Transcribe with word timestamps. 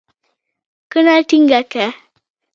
کونه 0.91 1.13
ټينګه 1.27 1.61
کړه. 1.71 1.87